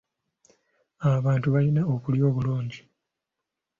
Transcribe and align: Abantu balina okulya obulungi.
Abantu 1.17 1.47
balina 1.55 1.81
okulya 1.93 2.23
obulungi. 2.29 2.79